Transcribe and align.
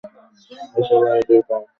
এসব 0.79 1.01
আইডিয়া 1.09 1.41
কার? 1.47 1.61